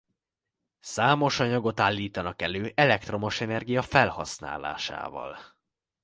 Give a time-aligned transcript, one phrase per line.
[0.79, 5.37] Számos anyagot állítanak elő elektromos energia felhasználásával.